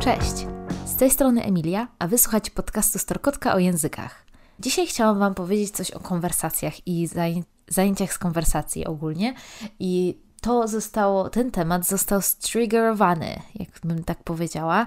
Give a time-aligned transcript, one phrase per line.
[0.00, 0.46] Cześć!
[0.86, 4.24] Z tej strony Emilia, a wysłuchać podcastu Storkotka o językach.
[4.60, 9.34] Dzisiaj chciałam Wam powiedzieć coś o konwersacjach i zaj zajęciach z konwersacji ogólnie.
[9.78, 14.86] I to zostało, ten temat został striggerowany, jakbym tak powiedziała.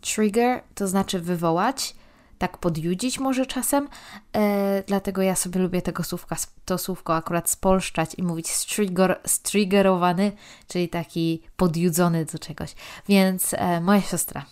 [0.00, 1.94] Trigger to znaczy wywołać,
[2.42, 3.88] tak podjudzić może czasem,
[4.36, 10.32] e, dlatego ja sobie lubię tego słówka, to słówko akurat spolszczać i mówić strigger, striggerowany,
[10.68, 12.74] czyli taki podjudzony do czegoś.
[13.08, 14.44] Więc e, moja siostra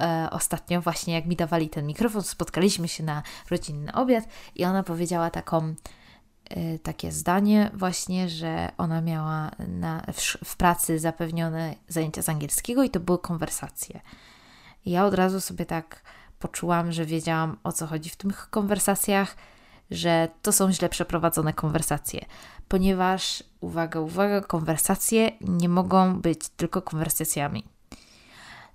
[0.00, 4.24] e, ostatnio właśnie jak mi dawali ten mikrofon, spotkaliśmy się na rodzinny obiad
[4.54, 5.74] i ona powiedziała taką
[6.50, 12.82] e, takie zdanie właśnie, że ona miała na, w, w pracy zapewnione zajęcia z angielskiego
[12.82, 14.00] i to były konwersacje.
[14.84, 16.02] I ja od razu sobie tak
[16.42, 19.36] poczułam, że wiedziałam o co chodzi w tych konwersacjach,
[19.90, 22.24] że to są źle przeprowadzone konwersacje,
[22.68, 27.64] ponieważ, uwaga, uwaga, konwersacje nie mogą być tylko konwersacjami.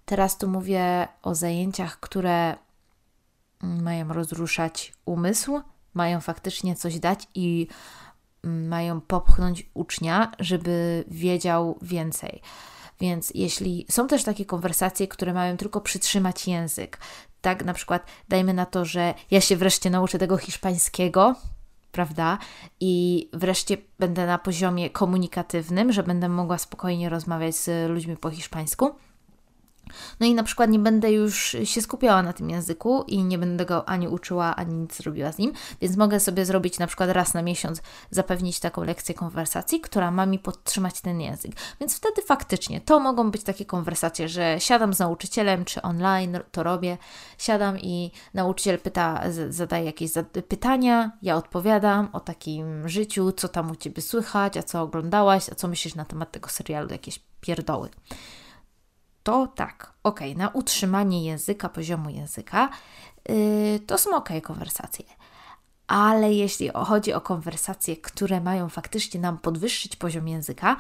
[0.06, 2.56] Teraz tu mówię o zajęciach, które
[3.62, 5.62] mają rozruszać umysł,
[5.94, 7.68] mają faktycznie coś dać i
[8.44, 12.42] mają popchnąć ucznia, żeby wiedział więcej.
[13.00, 16.98] Więc jeśli są też takie konwersacje, które mają tylko przytrzymać język,
[17.42, 21.36] tak na przykład dajmy na to, że ja się wreszcie nauczę tego hiszpańskiego,
[21.92, 22.38] prawda?
[22.80, 28.96] I wreszcie będę na poziomie komunikatywnym, że będę mogła spokojnie rozmawiać z ludźmi po hiszpańsku
[30.20, 33.66] no i na przykład nie będę już się skupiała na tym języku i nie będę
[33.66, 37.34] go ani uczyła, ani nic robiła z nim, więc mogę sobie zrobić na przykład raz
[37.34, 41.52] na miesiąc, zapewnić taką lekcję konwersacji, która ma mi podtrzymać ten język.
[41.80, 46.64] Więc wtedy faktycznie to mogą być takie konwersacje, że siadam z nauczycielem, czy online to
[46.64, 46.98] robię,
[47.38, 50.12] siadam i nauczyciel pyta, zadaje jakieś
[50.48, 55.56] pytania, ja odpowiadam o takim życiu, co tam u Ciebie słychać, a co oglądałaś, a
[55.56, 57.90] co myślisz na temat tego serialu, jakieś pierdoły
[59.28, 62.70] to tak, ok, na utrzymanie języka, poziomu języka,
[63.30, 65.06] yy, to są ok konwersacje.
[65.88, 70.78] Ale jeśli chodzi o konwersacje, które mają faktycznie nam podwyższyć poziom języka,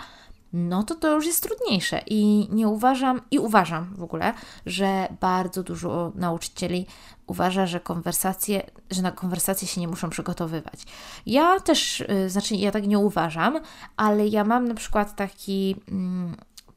[0.53, 4.33] no to to już jest trudniejsze i nie uważam, i uważam w ogóle,
[4.65, 6.85] że bardzo dużo nauczycieli
[7.27, 10.83] uważa, że konwersacje, że na konwersacje się nie muszą przygotowywać.
[11.25, 13.59] Ja też, yy, znaczy ja tak nie uważam,
[13.97, 15.75] ale ja mam na przykład taki...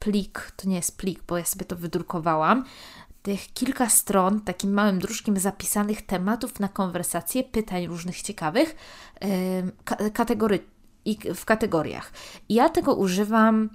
[0.00, 2.64] Yy, plik, to nie jest plik, bo ja sobie to wydrukowałam,
[3.22, 8.76] tych kilka stron takim małym druszkiem zapisanych tematów na konwersacje, pytań różnych ciekawych
[10.12, 10.58] kategory,
[11.34, 12.12] w kategoriach.
[12.48, 13.70] I ja tego używam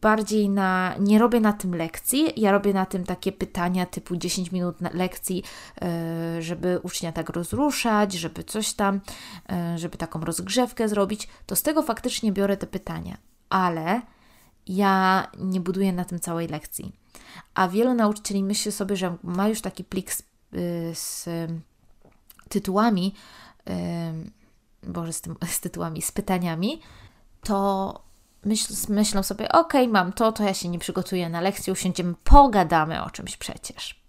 [0.00, 4.52] bardziej na, nie robię na tym lekcji, ja robię na tym takie pytania typu 10
[4.52, 5.42] minut lekcji,
[5.82, 9.00] e, żeby ucznia tak rozruszać, żeby coś tam,
[9.52, 13.16] e, żeby taką rozgrzewkę zrobić, to z tego faktycznie biorę te pytania.
[13.50, 14.00] Ale
[14.66, 16.92] ja nie buduję na tym całej lekcji.
[17.54, 20.20] A wielu nauczycieli myśli sobie, że ma już taki plik z,
[20.54, 21.28] y, z
[22.48, 23.14] tytułami,
[24.82, 26.80] Boże, z, tym, z tytułami, z pytaniami,
[27.42, 28.00] to
[28.44, 33.04] myśl, myślą sobie, ok, mam to, to ja się nie przygotuję na lekcję, usiądziemy, pogadamy
[33.04, 34.03] o czymś przecież.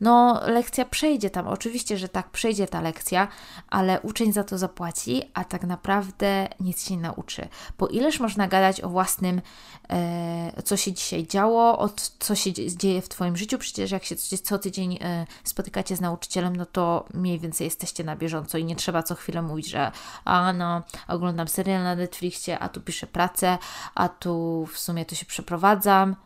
[0.00, 3.28] No, lekcja przejdzie tam, oczywiście, że tak, przejdzie ta lekcja,
[3.68, 7.48] ale uczeń za to zapłaci, a tak naprawdę nic się nie nauczy.
[7.78, 9.42] Bo ileż można gadać o własnym,
[9.90, 13.58] e, co się dzisiaj działo, o co się dzieje w Twoim życiu?
[13.58, 18.16] Przecież jak się co tydzień e, spotykacie z nauczycielem, no to mniej więcej jesteście na
[18.16, 19.92] bieżąco i nie trzeba co chwilę mówić, że
[20.24, 23.58] a no, oglądam serial na Netflixie, a tu piszę pracę,
[23.94, 26.16] a tu w sumie to się przeprowadzam.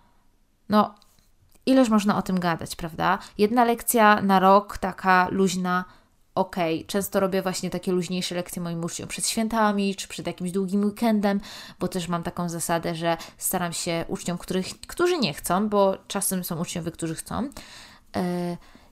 [0.69, 0.94] No,
[1.70, 3.19] ileż można o tym gadać, prawda?
[3.38, 5.84] Jedna lekcja na rok, taka luźna,
[6.34, 6.56] ok.
[6.86, 11.41] Często robię właśnie takie luźniejsze lekcje moim uczniom przed świętami, czy przed jakimś długim weekendem,
[11.81, 16.44] bo też mam taką zasadę, że staram się uczniom, których, którzy nie chcą, bo czasem
[16.44, 18.22] są uczniowie, którzy chcą, yy,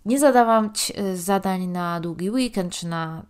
[0.08, 3.22] nie zadawam e, zadań na długi weekend czy na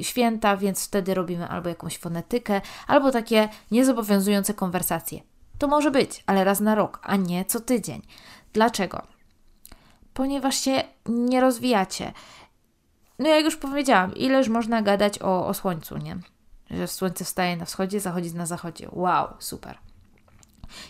[0.00, 5.20] y, święta, więc wtedy robimy albo jakąś fonetykę, albo takie niezobowiązujące konwersacje.
[5.58, 8.02] To może być, ale raz na rok, a nie co tydzień.
[8.58, 9.02] Dlaczego?
[10.14, 12.12] Ponieważ się nie rozwijacie.
[13.18, 16.18] No jak już powiedziałam, ileż można gadać o, o słońcu, nie?
[16.70, 18.88] Że słońce wstaje na wschodzie, zachodzi na zachodzie.
[18.92, 19.78] Wow, super.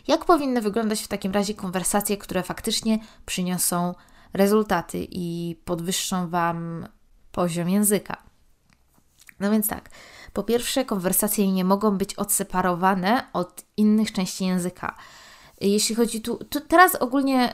[0.06, 3.94] Jak powinny wyglądać w takim razie konwersacje, które faktycznie przyniosą
[4.32, 6.88] rezultaty i podwyższą Wam
[7.32, 8.16] poziom języka?
[9.40, 9.90] No więc tak,
[10.32, 14.96] po pierwsze, konwersacje nie mogą być odseparowane od innych części języka.
[15.60, 16.38] Jeśli chodzi tu,
[16.68, 17.52] teraz ogólnie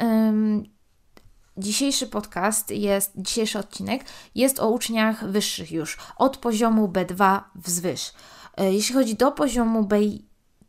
[1.56, 4.04] dzisiejszy podcast jest, dzisiejszy odcinek
[4.34, 8.12] jest o uczniach wyższych już, od poziomu B2 wzwyż.
[8.56, 9.96] E, jeśli chodzi do poziomu B,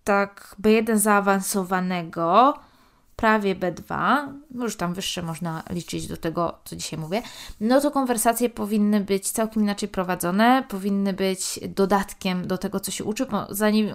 [0.03, 2.53] tak, B1 zaawansowanego,
[3.15, 4.17] prawie B2,
[4.55, 7.21] już tam wyższe można liczyć do tego, co dzisiaj mówię,
[7.59, 13.03] no to konwersacje powinny być całkiem inaczej prowadzone, powinny być dodatkiem do tego, co się
[13.03, 13.93] uczy, bo zanim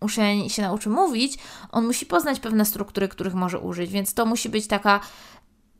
[0.00, 1.38] uczeń się nauczy mówić,
[1.72, 5.00] on musi poznać pewne struktury, których może użyć, więc to musi być taka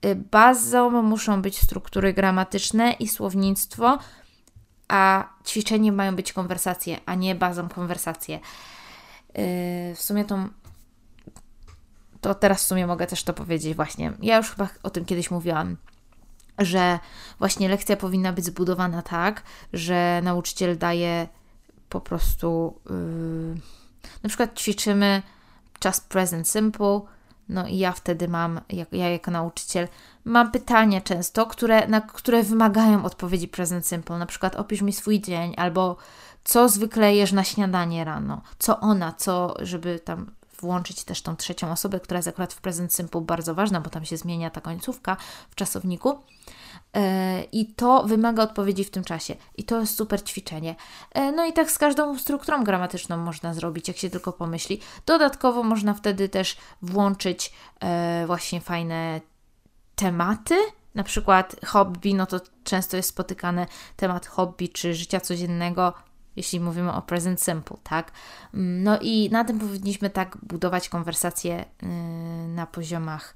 [0.05, 3.99] y, bazą, muszą być struktury gramatyczne i słownictwo,
[4.89, 8.37] a ćwiczeniem mają być konwersacje, a nie bazą konwersacje.
[8.37, 8.41] Y,
[9.95, 10.39] w sumie to
[12.21, 14.13] to teraz w sumie mogę też to powiedzieć właśnie.
[14.23, 15.77] Ja już chyba o tym kiedyś mówiłam,
[16.59, 16.99] że
[17.39, 19.43] właśnie lekcja powinna być zbudowana tak,
[19.73, 21.29] że nauczyciel daje
[21.89, 23.80] po prostu yy,
[24.23, 25.23] na przykład ćwiczymy
[25.79, 27.01] czas present simple,
[27.49, 29.89] no i ja wtedy mam, jak, ja jako nauczyciel,
[30.25, 34.19] mam pytania często, które, na które wymagają odpowiedzi present simple.
[34.19, 35.97] Na przykład opisz mi swój dzień, albo
[36.45, 40.31] co zwykle jesz na śniadanie rano, co ona, co, żeby tam
[40.61, 44.05] włączyć też tą trzecią osobę, która jest akurat w Present Simple bardzo ważna, bo tam
[44.05, 45.17] się zmienia ta końcówka
[45.51, 46.19] w czasowniku.
[46.97, 49.37] E, I to wymaga odpowiedzi w tym czasie.
[49.57, 50.75] I to jest super ćwiczenie.
[51.13, 54.81] E, no i tak z każdą strukturą gramatyczną można zrobić, jak się tylko pomyśli.
[55.07, 59.21] Dodatkowo można wtedy też włączyć e, właśnie fajne
[59.97, 60.55] tematy.
[60.95, 63.67] Na przykład hobby, no to często jest spotykany
[63.97, 65.95] temat hobby czy życia codziennego
[66.37, 68.13] jeśli mówimy o present simple, tak?
[68.55, 71.87] Mm, no i na tym powinniśmy tak budować konwersacje y,
[72.49, 73.35] na poziomach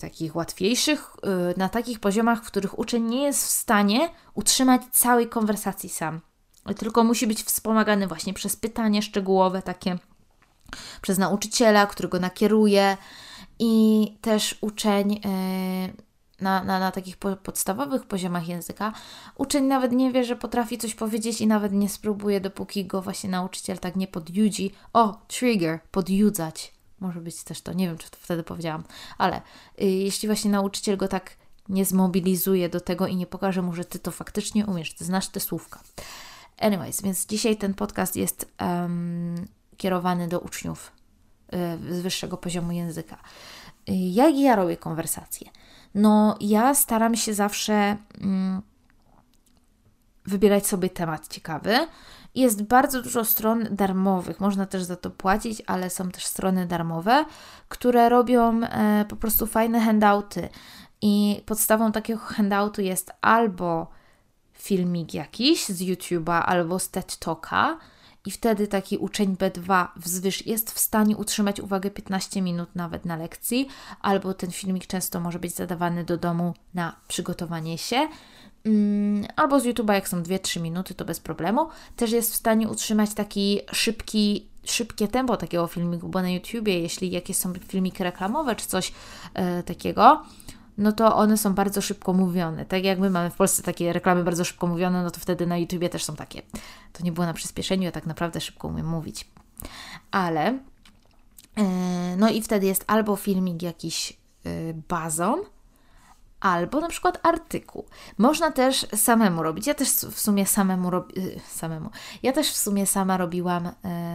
[0.00, 1.16] takich łatwiejszych,
[1.52, 6.20] y, na takich poziomach, w których uczeń nie jest w stanie utrzymać całej konwersacji sam,
[6.78, 9.98] tylko musi być wspomagany właśnie przez pytanie szczegółowe, takie
[11.02, 12.96] przez nauczyciela, który go nakieruje
[13.58, 15.20] i też uczeń
[16.40, 18.92] na, na, na takich po, podstawowych poziomach języka,
[19.36, 23.30] uczeń nawet nie wie, że potrafi coś powiedzieć i nawet nie spróbuje, dopóki go właśnie
[23.30, 24.72] nauczyciel tak nie podjudzi.
[24.92, 26.81] O, trigger, podjudzać.
[27.02, 28.84] Może być też to, nie wiem, czy to wtedy powiedziałam,
[29.18, 29.36] ale
[29.82, 31.36] y, jeśli właśnie nauczyciel go tak
[31.68, 35.28] nie zmobilizuje do tego i nie pokaże mu, że ty to faktycznie umiesz, ty znasz
[35.28, 35.80] te słówka.
[36.58, 39.46] Anyways, więc dzisiaj ten podcast jest um,
[39.76, 40.92] kierowany do uczniów
[41.90, 43.16] y, z wyższego poziomu języka.
[43.88, 45.50] Y, jak ja robię konwersacje?
[45.94, 48.62] no ja staram się zawsze mm,
[50.24, 51.86] wybierać sobie temat ciekawy.
[52.34, 57.24] Jest bardzo dużo stron darmowych, można też za to płacić, ale są też strony darmowe,
[57.68, 60.48] które robią e, po prostu fajne handouty.
[61.02, 63.86] I podstawą takiego handoutu jest albo
[64.52, 67.78] filmik jakiś z YouTube'a, albo z TED Talka,
[68.26, 73.16] i wtedy taki uczeń B2 wzwyż jest w stanie utrzymać uwagę 15 minut nawet na
[73.16, 73.68] lekcji,
[74.00, 78.08] albo ten filmik często może być zadawany do domu na przygotowanie się.
[78.64, 81.68] Mm, albo z YouTube'a, jak są 2-3 minuty, to bez problemu.
[81.96, 87.10] Też jest w stanie utrzymać taki szybki, szybkie tempo takiego filmiku, bo na YouTubie, jeśli
[87.10, 88.92] jakieś są filmiki reklamowe czy coś
[89.34, 90.22] e, takiego,
[90.78, 92.66] no to one są bardzo szybko mówione.
[92.66, 95.58] Tak jak my mamy w Polsce takie reklamy bardzo szybko mówione, no to wtedy na
[95.58, 96.42] YouTubie też są takie.
[96.92, 99.28] To nie było na przyspieszeniu, ja tak naprawdę szybko umiem mówić.
[100.10, 100.58] Ale
[101.56, 101.64] yy,
[102.16, 105.36] no i wtedy jest albo filmik jakiś yy, bazą,
[106.42, 107.84] albo na przykład artykuł.
[108.18, 109.66] Można też samemu robić.
[109.66, 111.90] Ja też w sumie samemu robię, y, samemu.
[112.22, 113.72] Ja też w sumie sama robiłam y,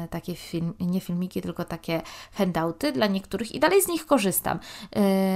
[0.10, 2.02] takie film, nie filmiki, tylko takie
[2.34, 4.60] handouty dla niektórych i dalej z nich korzystam.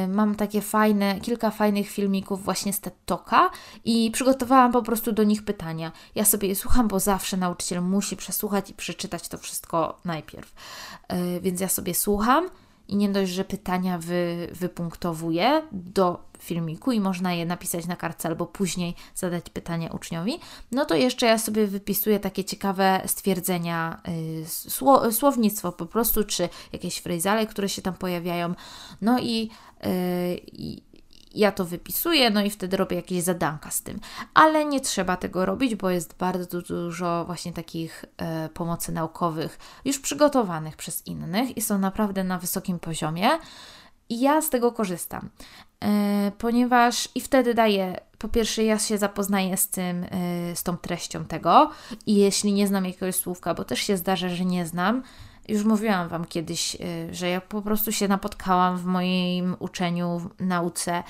[0.03, 3.49] Y, mam takie fajne, kilka fajnych filmików właśnie z TED Talka
[3.85, 5.91] i przygotowałam po prostu do nich pytania.
[6.15, 10.53] Ja sobie je słucham, bo zawsze nauczyciel musi przesłuchać i przeczytać to wszystko najpierw.
[11.41, 12.49] Więc ja sobie słucham
[12.91, 14.47] i nie dość, że pytania wy,
[15.71, 20.39] do filmiku i można je napisać na kartce albo później zadać pytania uczniowi,
[20.71, 24.01] no to jeszcze ja sobie wypisuję takie ciekawe stwierdzenia,
[24.39, 28.53] yy, sło, słownictwo po prostu, czy jakieś frazale, które się tam pojawiają.
[29.01, 29.49] No i,
[29.83, 30.90] yy,
[31.35, 33.99] ja to wypisuję, no i wtedy robię jakieś zadanka z tym.
[34.33, 39.99] Ale nie trzeba tego robić, bo jest bardzo dużo właśnie takich e, pomocy naukowych już
[39.99, 43.29] przygotowanych przez innych i są naprawdę na wysokim poziomie.
[44.09, 45.29] I ja z tego korzystam,
[45.83, 50.77] e, ponieważ i wtedy daję, po pierwsze, ja się zapoznaję z tym, e, z tą
[50.77, 51.71] treścią tego,
[52.05, 55.03] i jeśli nie znam jakiegoś słówka, bo też się zdarza, że nie znam,
[55.51, 60.41] już mówiłam Wam kiedyś, y, że ja po prostu się napotkałam w moim uczeniu, w
[60.45, 61.03] nauce,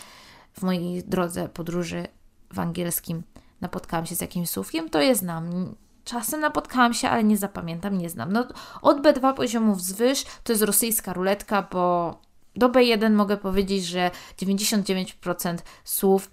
[0.53, 2.07] w mojej drodze podróży
[2.53, 3.24] w angielskim.
[3.62, 5.75] Napotkałam się z jakimś słówkiem, to je znam.
[6.03, 8.31] Czasem napotkałam się, ale nie zapamiętam, nie znam.
[8.31, 8.48] No,
[8.81, 12.15] od B2 poziomów wzwyż to jest rosyjska ruletka, bo
[12.55, 16.31] do B1 mogę powiedzieć, że 99% słów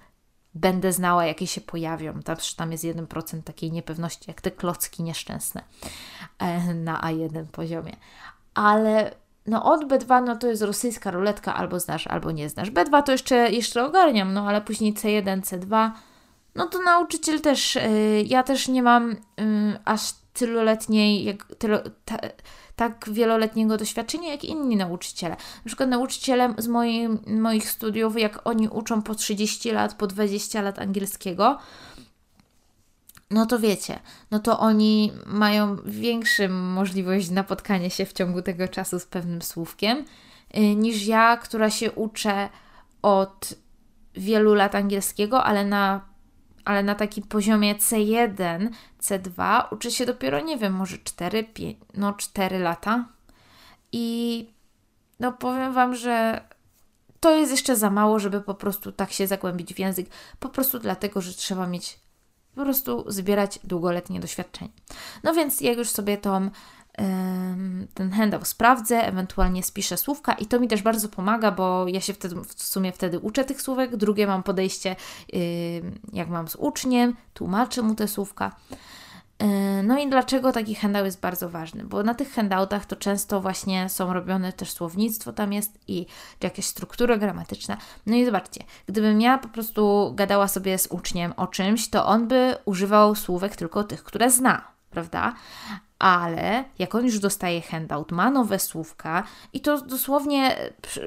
[0.61, 2.23] będę znała, jakie się pojawią.
[2.23, 5.63] Tam, tam jest 1% takiej niepewności, jak te klocki nieszczęsne
[6.39, 7.97] e, na A1 poziomie.
[8.55, 9.15] Ale
[9.47, 12.71] no od B2 no to jest rosyjska ruletka, albo znasz, albo nie znasz.
[12.71, 15.91] B2 to jeszcze, jeszcze ogarniam, no ale później C1, C2,
[16.55, 19.17] no to nauczyciel też, yy, ja też nie mam yy,
[19.85, 20.01] aż
[20.33, 22.19] tyluletniej, jak, tylu, ta,
[22.79, 25.37] tak wieloletniego doświadczenia, jak inni nauczyciele.
[25.65, 26.69] Na przykład nauczyciele z
[27.29, 31.59] moich, studiów, jak oni uczą po 30 lat, po 20 lat angielskiego,
[33.31, 33.99] no to wiecie,
[34.31, 40.05] no to oni mają większą możliwość napotkania się w ciągu tego czasu z pewnym słówkiem,
[40.55, 42.49] yy, niż ja, która się uczę
[43.03, 43.55] od
[44.15, 46.01] wielu lat angielskiego, ale na,
[46.69, 48.69] ale na takim poziomie C1,
[49.03, 53.05] C2 uczę się dopiero, nie wiem, może 4, 5, no 4 lata.
[53.93, 54.49] I
[55.21, 56.41] no powiem Wam, że
[57.21, 60.09] to jest jeszcze za mało, żeby po prostu tak się zagłębić w język,
[60.39, 61.99] po prostu dlatego, że trzeba mieć
[62.55, 64.71] po prostu zbierać długoletnie doświadczenie.
[65.23, 66.51] No więc jak już sobie tą,
[67.95, 72.15] ten handout sprawdzę, ewentualnie spiszę słówka i to mi też bardzo pomaga, bo ja się
[72.15, 73.97] wtedy, w sumie wtedy uczę tych słówek.
[73.97, 74.97] Drugie mam podejście,
[76.13, 78.57] jak mam z uczniem, tłumaczę mu te słówka.
[79.83, 81.85] No i dlaczego taki handout jest bardzo ważny?
[81.85, 86.07] Bo na tych handoutach to często właśnie są robione też słownictwo tam jest i
[86.43, 87.77] jakieś struktury gramatyczne.
[88.07, 92.29] No i zobaczcie, gdybym ja po prostu gadała sobie z uczniem o czymś, to on
[92.29, 95.35] by używał słówek tylko tych, które zna, prawda?
[95.99, 100.57] Ale jak on już dostaje handout, ma nowe słówka i to dosłownie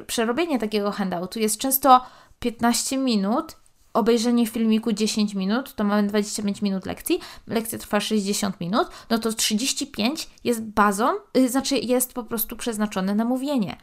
[0.08, 2.06] przerobienie takiego handoutu jest często
[2.40, 3.56] 15 minut
[3.94, 9.34] obejrzenie filmiku 10 minut, to mamy 25 minut lekcji, lekcja trwa 60 minut, no to
[9.34, 13.78] 35 jest bazą, yy, znaczy jest po prostu przeznaczone na mówienie.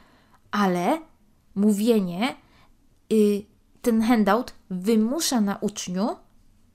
[0.51, 0.99] Ale
[1.55, 2.35] mówienie,
[3.11, 3.43] yy,
[3.83, 6.17] ten handout wymusza na uczniu,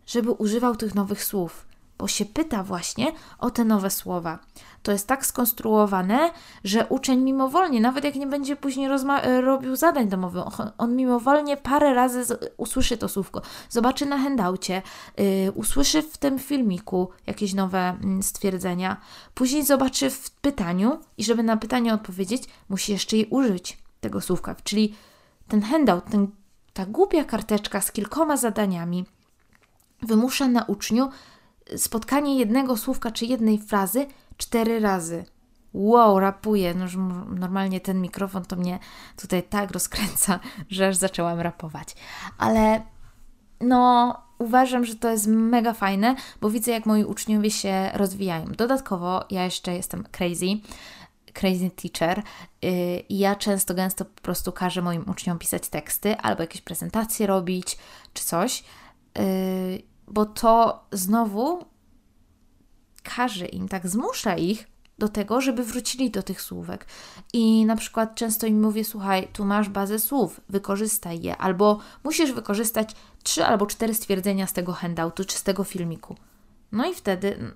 [0.05, 1.73] żeby używał tych nowych słów
[2.03, 4.39] bo się pyta właśnie o te nowe słowa.
[4.81, 6.31] To jest tak skonstruowane,
[6.63, 10.43] że uczeń mimowolnie, nawet jak nie będzie później e, robił zadań domowych,
[10.77, 14.81] on mimowolnie parę razy usłyszy to słówko, zobaczy na handaucie,
[15.17, 18.98] yy, usłyszy w tym filmiku jakieś nowe yy, stwierdzenia,
[19.33, 24.55] później zobaczy w pytaniu i żeby na pytanie odpowiedzieć, musi jeszcze jej użyć tego słówka.
[24.63, 24.95] Czyli
[25.48, 26.27] ten handout, ten,
[26.74, 29.05] ta głupia karteczka z kilkoma zadaniami
[30.01, 31.10] wymusza na uczniu
[31.77, 34.05] spotkanie jednego słówka czy jednej frazy
[34.38, 35.25] cztery razy.
[35.74, 36.74] Wow, rapuję.
[36.74, 36.86] No,
[37.36, 38.79] normalnie ten mikrofon to mnie
[39.22, 40.39] tutaj tak rozkręca,
[40.70, 41.96] że aż zaczęłam rapować.
[42.38, 42.82] Ale
[43.62, 48.46] no, uważam, że to jest mega fajne, bo widzę, jak moi uczniowie się rozwijają.
[48.46, 50.46] Dodatkowo, ja jeszcze jestem crazy,
[51.34, 52.24] crazy teacher
[52.62, 52.72] yy,
[53.10, 57.77] i ja często, gęsto po prostu każę moim uczniom pisać teksty albo jakieś prezentacje robić,
[58.13, 58.63] czy coś.
[60.07, 61.65] Bo to znowu
[63.03, 64.67] każe im, tak zmusza ich
[65.00, 66.86] do tego, żeby wrócili do tych słówek.
[67.33, 72.31] I na przykład często im mówię: Słuchaj, tu masz bazę słów, wykorzystaj je, albo musisz
[72.31, 76.15] wykorzystać trzy albo cztery stwierdzenia z tego handoutu czy z tego filmiku.
[76.72, 77.53] No i wtedy.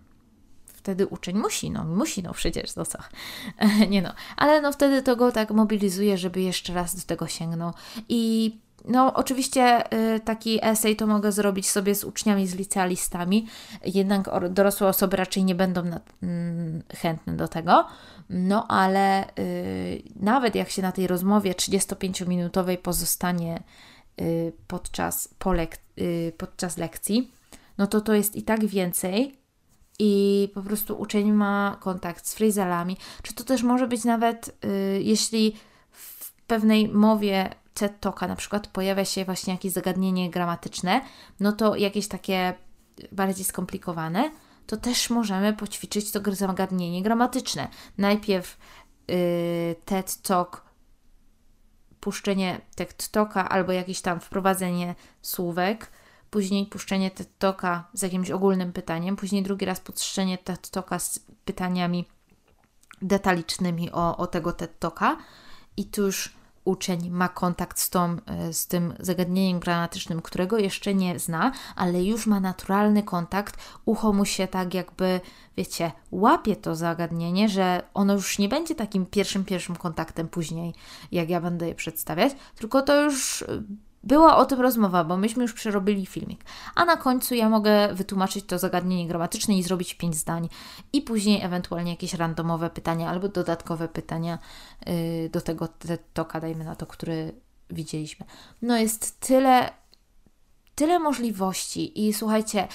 [0.66, 3.00] Wtedy uczeń musi, no musi, no przecież, to co.
[3.90, 7.74] Nie no, ale no wtedy to go tak mobilizuje, żeby jeszcze raz do tego sięgnął.
[8.10, 8.52] I
[8.88, 13.48] no, oczywiście y, taki esej to mogę zrobić sobie z uczniami, z licealistami,
[13.86, 17.88] jednak dorosłe osoby raczej nie będą na, mm, chętne do tego.
[18.30, 23.64] No, ale y, nawet jak się na tej rozmowie 35-minutowej pozostanie
[24.22, 27.32] y, podczas, po lek y, podczas lekcji,
[27.78, 29.36] no to to jest i tak więcej,
[30.00, 32.98] i po prostu uczeń ma kontakt z fryzelami.
[33.22, 35.56] Czy to też może być nawet, y, jeśli
[35.92, 41.02] w pewnej mowie TED Talka na przykład pojawia się właśnie jakieś zagadnienie gramatyczne,
[41.40, 42.54] no to jakieś takie
[43.12, 44.32] bardziej skomplikowane,
[44.68, 47.68] to też możemy poćwiczyć to zagadnienie gramatyczne.
[47.98, 48.58] Najpierw
[49.08, 49.16] yy,
[49.86, 50.64] TED Talk,
[52.00, 55.92] puszczenie TED Talka albo jakieś tam wprowadzenie słówek,
[56.30, 61.20] później puszczenie TED Talka z jakimś ogólnym pytaniem, później drugi raz puszczenie TED Talka z
[61.46, 62.06] pytaniami
[63.02, 65.18] detalicznymi o, o tego TED Talka
[65.78, 66.37] i tu już
[66.68, 72.04] uczeń ma kontakt z, tą, e, z tym zagadnieniem gramatycznym, którego jeszcze nie zna, ale
[72.04, 75.22] już ma naturalny kontakt, ucho mu się tak jakby,
[75.58, 80.74] wiecie, łapie to zagadnienie, że ono już nie będzie takim pierwszym, pierwszym kontaktem później,
[81.12, 83.44] jak ja będę je przedstawiać, tylko to już
[84.04, 86.46] była o tym rozmowa, bo myśmy już przerobili filmik.
[86.76, 90.50] A na końcu ja mogę wytłumaczyć to zagadnienie gramatyczne i zrobić pięć zdań.
[90.94, 94.40] I później ewentualnie jakieś randomowe pytania albo dodatkowe pytania
[94.86, 95.68] yy, do tego
[96.14, 97.34] toka, dajmy na to, który
[97.70, 98.26] widzieliśmy.
[98.62, 99.70] No jest tyle,
[100.76, 102.68] tyle możliwości i słuchajcie,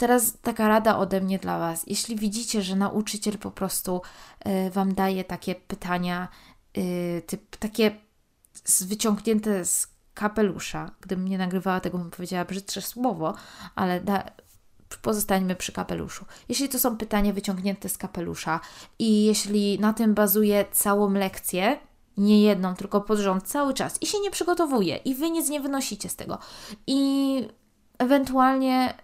[0.00, 1.84] Teraz taka rada ode mnie dla Was.
[1.86, 4.02] Jeśli widzicie, że nauczyciel po prostu
[4.46, 6.28] y, Wam daje takie pytania
[6.76, 7.96] yy, typ, takie
[8.80, 10.90] wyciągnięte z kapelusza.
[11.00, 13.34] Gdybym nie nagrywała tego, bym powiedziała brzydsze słowo,
[13.74, 14.24] ale da,
[15.02, 16.24] pozostańmy przy kapeluszu.
[16.48, 18.60] Jeśli to są pytania wyciągnięte z kapelusza
[18.98, 21.78] i jeśli na tym bazuje całą lekcję,
[22.16, 25.60] nie jedną, tylko pod rząd cały czas i się nie przygotowuje i wy nic nie
[25.60, 26.38] wynosicie z tego
[26.86, 27.48] i
[27.98, 28.94] ewentualnie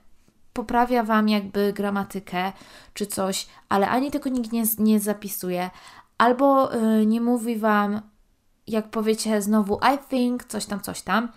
[0.53, 2.53] poprawia wam jakby gramatykę
[2.95, 5.71] czy coś, ale ani tego nikt nie, nie zapisuje,
[6.19, 8.01] albo yy, nie mówi wam,
[8.67, 11.29] jak powiecie znowu I think, coś tam, coś tam,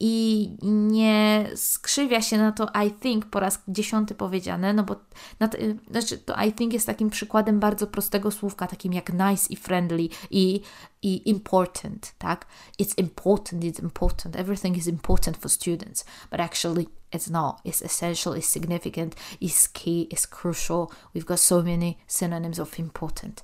[0.00, 4.96] i nie skrzywia się na to I think po raz dziesiąty powiedziane, no bo
[5.40, 5.58] na to,
[5.90, 10.08] znaczy to I think jest takim przykładem bardzo prostego słówka, takim jak nice i friendly
[10.30, 10.60] i,
[11.02, 12.46] i important, tak?
[12.82, 17.56] It's important, it's important, everything is important for students, but actually it's not.
[17.64, 20.88] It's essential, it's significant, it's key, it's crucial.
[21.14, 23.42] We've got so many synonyms of important.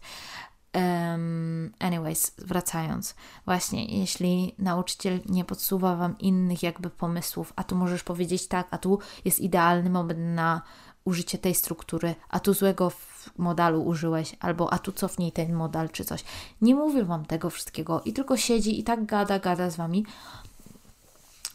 [0.74, 8.02] Um, anyways, wracając, właśnie, jeśli nauczyciel nie podsuwa Wam innych jakby pomysłów, a tu możesz
[8.02, 10.62] powiedzieć tak, a tu jest idealny moment na
[11.04, 12.92] użycie tej struktury, a tu złego
[13.38, 16.24] modalu użyłeś, albo a tu cofnij ten modal, czy coś.
[16.60, 20.06] Nie mówię Wam tego wszystkiego i tylko siedzi i tak gada, gada z Wami,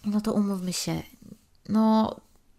[0.06, 1.04] no to umówmy się,
[1.70, 2.16] no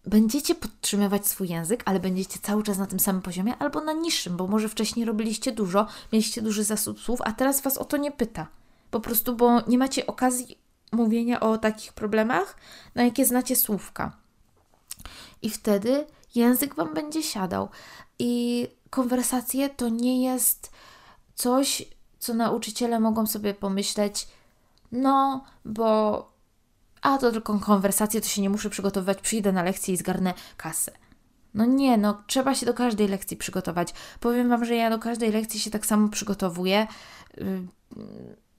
[0.07, 4.37] będziecie podtrzymywać swój język, ale będziecie cały czas na tym samym poziomie albo na niższym,
[4.37, 8.11] bo może wcześniej robiliście dużo, mieliście duży zasób słów, a teraz Was o to nie
[8.11, 8.47] pyta.
[8.91, 10.59] Po prostu, bo nie macie okazji
[10.93, 12.57] mówienia o takich problemach,
[12.95, 14.17] na jakie znacie słówka.
[15.43, 17.69] I wtedy język Wam będzie siadał.
[18.19, 20.71] I konwersacje to nie jest
[21.35, 21.83] coś,
[22.19, 24.29] co nauczyciele mogą sobie pomyśleć,
[24.93, 26.32] no, bo
[27.03, 30.93] a to tylko konwersacje, to się nie muszę przygotowywać, przyjdę na lekcję i zgarnę kasę.
[31.55, 33.95] No nie, no trzeba się do każdej lekcji przygotować.
[34.21, 36.87] Powiem Wam, że ja do każdej lekcji się tak samo przygotowuję.
[37.39, 37.67] Y,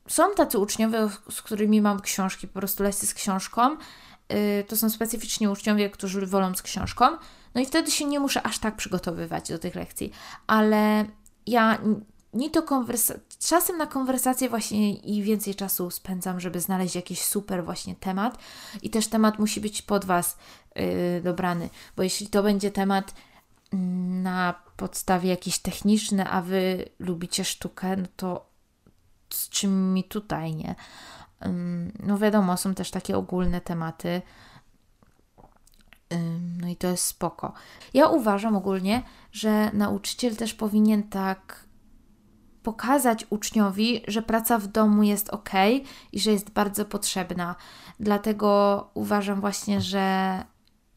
[0.08, 3.78] są tacy uczniowie, z którymi mam książki, po prostu lekcje z książką.
[4.34, 7.06] Y, to są specyficzni uczniowie, którzy wolą z książką.
[7.56, 10.12] No i wtedy się nie muszę aż tak przygotowywać do tych lekcji.
[10.48, 11.06] Ale
[11.48, 11.78] ja
[12.34, 12.86] nie to
[13.40, 18.38] czasem na konwersację właśnie i więcej czasu spędzam, żeby znaleźć jakiś super właśnie temat
[18.82, 20.38] i też temat musi być pod Was
[20.76, 23.14] yy, dobrany, bo jeśli to będzie temat
[23.74, 28.46] mm, na podstawie jakiś techniczny, a Wy lubicie sztukę, no to
[29.30, 30.76] z czym mi tutaj, nie?
[31.42, 31.50] Yy,
[32.00, 34.22] no wiadomo, są też takie ogólne tematy,
[36.62, 37.54] no i to jest spoko.
[37.94, 41.64] Ja uważam ogólnie, że nauczyciel też powinien tak
[42.64, 45.50] pokazać uczniowi, że praca w domu jest ok
[46.12, 47.56] i że jest bardzo potrzebna.
[48.00, 50.38] Dlatego uważam właśnie, że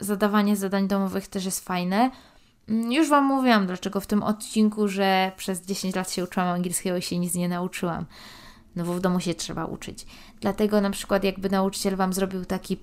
[0.00, 2.11] zadawanie zadań domowych też jest fajne.
[2.68, 6.96] Mm, już Wam mówiłam, dlaczego w tym odcinku, że przez 10 lat się uczyłam angielskiego
[6.96, 8.07] i się nic nie nauczyłam.
[8.76, 10.07] No bo w domu się trzeba uczyć.
[10.40, 12.76] Dlatego na przykład jakby nauczyciel Wam zrobił taki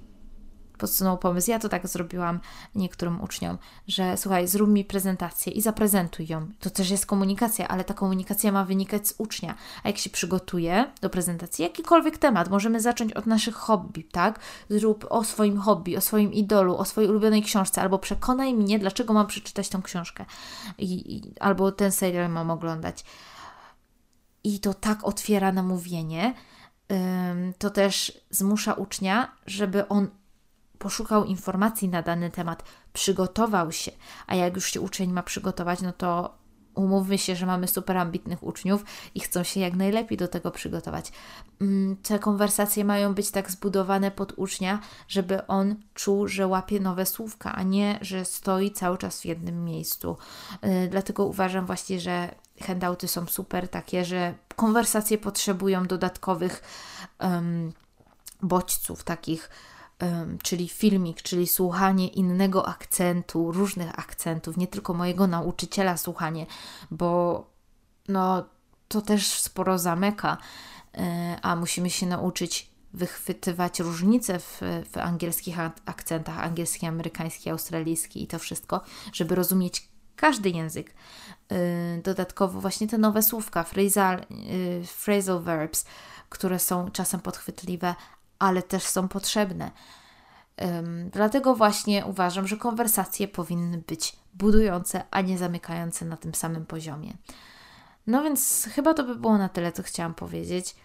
[0.77, 1.51] podsunął pomysł.
[1.51, 2.39] Ja to tak zrobiłam
[2.75, 3.57] niektórym uczniom,
[3.88, 6.47] że słuchaj, zrób mi prezentację i zaprezentuj ją.
[6.59, 9.55] To też jest komunikacja, ale ta komunikacja ma wynikać z ucznia.
[9.83, 14.39] A jak się przygotuje do prezentacji, jakikolwiek temat, możemy zacząć od naszych hobby, tak?
[14.69, 19.13] Zrób o swoim hobby, o swoim idolu, o swojej ulubionej książce, albo przekonaj mnie, dlaczego
[19.13, 20.25] mam przeczytać tą książkę,
[20.77, 23.05] I, i albo ten serial mam oglądać.
[24.43, 26.33] I to tak otwiera na mówienie,
[27.57, 30.07] to też zmusza ucznia, żeby on
[30.84, 33.91] poszukał informacji na dany temat, przygotował się,
[34.28, 36.38] a jak już się uczeń ma przygotować, no to
[36.76, 41.12] umówmy się, że mamy super ambitnych uczniów i chcą się jak najlepiej do tego przygotować.
[41.62, 47.06] Mm, te konwersacje mają być tak zbudowane pod ucznia, żeby on czuł, że łapie nowe
[47.06, 50.17] słówka, a nie, że stoi cały czas w jednym miejscu.
[50.65, 56.63] Y, dlatego uważam właśnie, że handouty są super takie, że konwersacje potrzebują dodatkowych
[57.19, 57.74] um,
[58.41, 59.50] bodźców, takich
[60.43, 66.45] czyli filmik, czyli słuchanie innego akcentu, różnych akcentów, nie tylko mojego nauczyciela słuchanie,
[66.91, 67.45] bo
[68.08, 68.45] no,
[68.88, 70.38] to też sporo zamyka,
[70.97, 78.27] e, a musimy się nauczyć wychwytywać różnice w, w angielskich akcentach, angielski, amerykański, australijski i
[78.27, 78.82] to wszystko,
[79.13, 80.93] żeby rozumieć każdy język.
[81.49, 84.25] E, dodatkowo właśnie te nowe słówka, phrasal, e,
[84.88, 85.86] phrasal verbs,
[86.29, 87.95] które są czasem podchwytliwe,
[88.43, 89.71] ale też są potrzebne.
[91.12, 97.13] Dlatego właśnie uważam, że konwersacje powinny być budujące, a nie zamykające na tym samym poziomie.
[98.08, 100.75] No więc chyba to by było na tyle, co chciałam powiedzieć.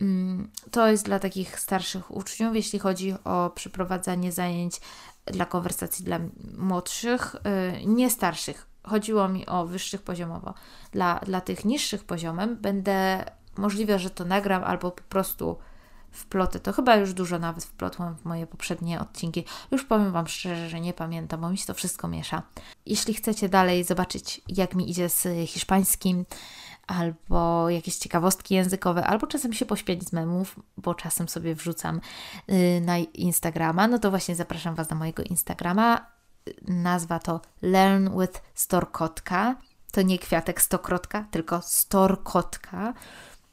[0.00, 4.80] Um, to jest dla takich starszych uczniów, jeśli chodzi o przeprowadzanie zajęć
[5.26, 6.18] dla konwersacji dla
[6.58, 7.36] młodszych,
[7.76, 8.66] yy, nie starszych.
[8.82, 10.54] Chodziło mi o wyższych poziomowo.
[10.92, 13.24] Dla, dla tych niższych poziomem będę
[13.56, 15.58] możliwe, że to nagram albo po prostu
[16.12, 16.60] wplotę.
[16.60, 19.44] To chyba już dużo nawet wplotłam w moje poprzednie odcinki.
[19.70, 22.42] Już powiem Wam szczerze, że nie pamiętam, bo mi się to wszystko miesza.
[22.86, 26.24] Jeśli chcecie dalej zobaczyć, jak mi idzie z hiszpańskim,
[26.88, 32.00] albo jakieś ciekawostki językowe, albo czasem się pośpiać z memów, bo czasem sobie wrzucam
[32.50, 36.06] y, na Instagrama, no to właśnie zapraszam Was na mojego Instagrama.
[36.68, 39.56] Nazwa to Learn with Storkotka.
[39.92, 42.94] To nie kwiatek stokrotka, tylko storkotka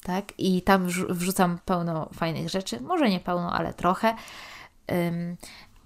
[0.05, 0.33] tak?
[0.37, 4.15] I tam wrzucam pełno fajnych rzeczy, może nie pełno, ale trochę.
[4.89, 5.37] Um,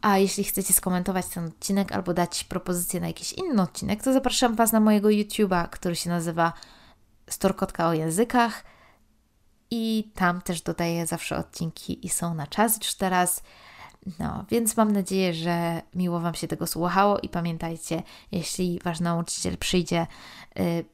[0.02, 4.56] a jeśli chcecie skomentować ten odcinek albo dać propozycję na jakiś inny odcinek, to zapraszam
[4.56, 6.54] Was na mojego YouTube'a, który się nazywa
[7.30, 8.64] Storkotka o językach.
[9.72, 13.44] I tam też dodaję zawsze odcinki i są na czas już teraz.
[14.20, 19.58] No, więc mam nadzieję, że miło Wam się tego słuchało i pamiętajcie, jeśli Wasz nauczyciel
[19.58, 20.08] przyjdzie
[20.60, 20.86] y,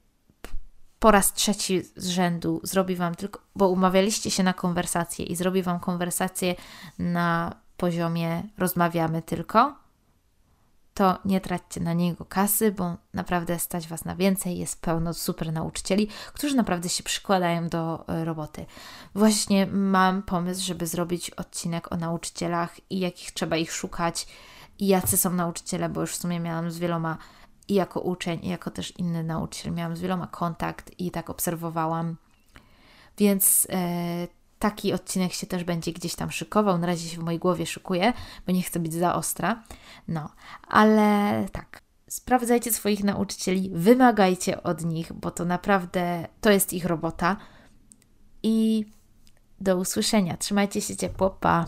[0.99, 5.63] po raz trzeci z rzędu zrobi Wam tylko, bo umawialiście się na konwersację i zrobi
[5.63, 6.55] Wam konwersację
[6.99, 9.75] na poziomie rozmawiamy tylko,
[10.95, 14.57] to nie traćcie na niego kasy, bo naprawdę stać Was na więcej.
[14.57, 18.65] Jest pełno super nauczycieli, którzy naprawdę się przykładają do e, roboty.
[19.15, 24.27] Właśnie mam pomysł, żeby zrobić odcinek o nauczycielach i jakich trzeba ich szukać
[24.79, 27.17] i jacy są nauczyciele, bo już w sumie miałam z wieloma
[27.67, 32.15] i jako uczeń, i jako też inny nauczyciel miałam z wieloma kontakt i tak obserwowałam.
[33.17, 34.27] Więc e,
[34.59, 36.77] taki odcinek się też będzie gdzieś tam szykował.
[36.77, 38.13] Na razie się w mojej głowie szykuje,
[38.47, 39.63] bo nie chcę być za ostra.
[40.07, 40.29] No,
[40.67, 41.81] ale tak.
[42.07, 47.37] Sprawdzajcie swoich nauczycieli, wymagajcie od nich, bo to naprawdę to jest ich robota.
[48.43, 48.85] I
[49.61, 50.37] do usłyszenia.
[50.37, 51.29] Trzymajcie się ciepło.
[51.29, 51.65] Pa.